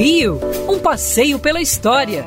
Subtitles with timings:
[0.00, 2.24] Rio, um passeio pela história,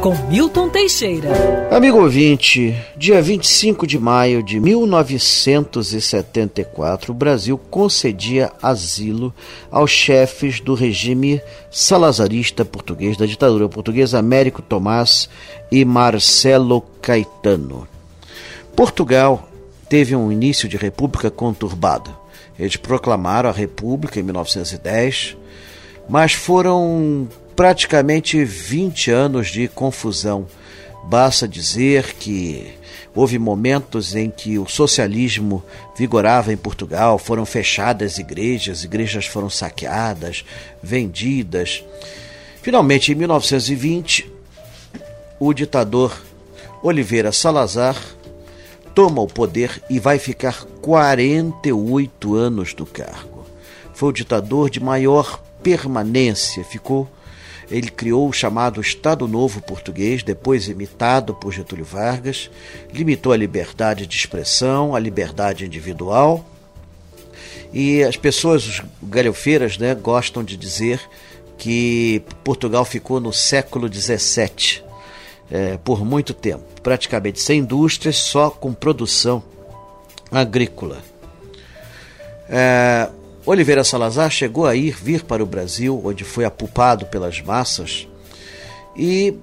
[0.00, 1.28] com Milton Teixeira.
[1.70, 9.32] Amigo ouvinte, dia 25 de maio de 1974, o Brasil concedia asilo
[9.70, 11.40] aos chefes do regime
[11.70, 15.28] salazarista português, da ditadura portuguesa, Américo Tomás
[15.70, 17.86] e Marcelo Caetano.
[18.74, 19.48] Portugal
[19.88, 22.12] teve um início de república conturbado.
[22.58, 25.36] Eles proclamaram a república em 1910
[26.08, 30.46] mas foram praticamente 20 anos de confusão.
[31.04, 32.74] Basta dizer que
[33.14, 35.62] houve momentos em que o socialismo
[35.96, 40.44] vigorava em Portugal, foram fechadas igrejas, igrejas foram saqueadas,
[40.82, 41.84] vendidas.
[42.62, 44.30] Finalmente, em 1920,
[45.38, 46.16] o ditador
[46.82, 47.96] Oliveira Salazar
[48.94, 53.44] toma o poder e vai ficar 48 anos do cargo.
[53.94, 56.64] Foi o ditador de maior permanência.
[56.64, 57.08] Ficou,
[57.70, 62.50] ele criou o chamado Estado Novo Português, depois imitado por Getúlio Vargas,
[62.92, 66.44] limitou a liberdade de expressão, a liberdade individual.
[67.72, 71.00] E as pessoas, os galhofeiras, né, gostam de dizer
[71.56, 74.82] que Portugal ficou no século XVII
[75.50, 79.42] é, por muito tempo, praticamente sem indústrias, só com produção
[80.30, 81.02] agrícola.
[82.48, 83.08] É,
[83.44, 88.06] Oliveira Salazar chegou a ir vir para o Brasil, onde foi apupado pelas massas,
[88.96, 89.34] e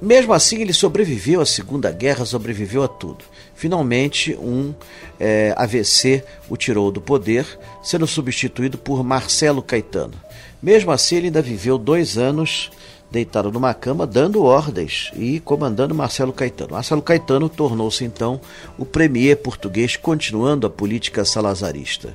[0.00, 3.24] mesmo assim ele sobreviveu à Segunda Guerra, sobreviveu a tudo.
[3.54, 4.74] Finalmente, um
[5.18, 7.46] é, AVC o tirou do poder,
[7.82, 10.14] sendo substituído por Marcelo Caetano.
[10.62, 12.70] Mesmo assim, ele ainda viveu dois anos
[13.10, 16.72] deitado numa cama, dando ordens e comandando Marcelo Caetano.
[16.72, 18.40] Marcelo Caetano tornou-se então
[18.78, 22.14] o premier português, continuando a política salazarista.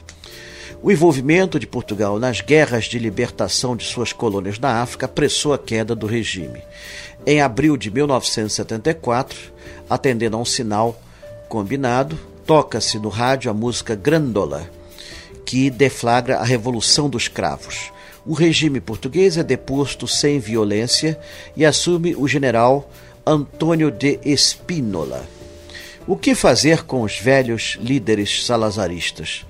[0.81, 5.57] O envolvimento de Portugal nas guerras de libertação de suas colônias na África apressou a
[5.57, 6.61] queda do regime.
[7.25, 9.51] Em abril de 1974,
[9.89, 10.99] atendendo a um sinal
[11.49, 14.69] combinado, toca-se no rádio a música Grandola,
[15.45, 17.91] que deflagra a Revolução dos Cravos.
[18.25, 21.19] O regime português é deposto sem violência
[21.55, 22.89] e assume o general
[23.25, 25.25] Antônio de Espínola.
[26.07, 29.45] O que fazer com os velhos líderes salazaristas?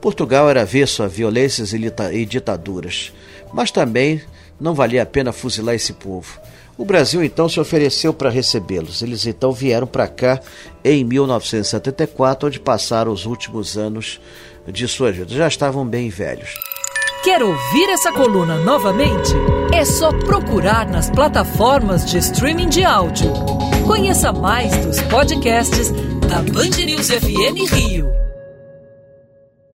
[0.00, 3.12] Portugal era avesso a violências e ditaduras,
[3.52, 4.20] mas também
[4.60, 6.38] não valia a pena fuzilar esse povo.
[6.76, 9.02] O Brasil então se ofereceu para recebê-los.
[9.02, 10.40] Eles então vieram para cá
[10.84, 14.20] em 1974, onde passaram os últimos anos
[14.66, 15.34] de sua vida.
[15.34, 16.54] Já estavam bem velhos.
[17.24, 19.34] Quer ouvir essa coluna novamente?
[19.74, 23.32] É só procurar nas plataformas de streaming de áudio.
[23.84, 25.90] Conheça mais dos podcasts
[26.28, 28.27] da Band News FM Rio.